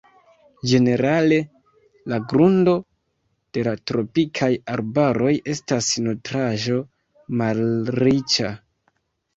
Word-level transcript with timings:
Ĝenerale 0.69 1.37
la 2.13 2.19
grundo 2.31 2.73
de 3.59 3.65
la 3.69 3.75
tropikaj 3.93 4.51
arbaroj 4.79 5.35
estas 5.55 5.93
nutraĵo-malriĉa. 6.09 8.51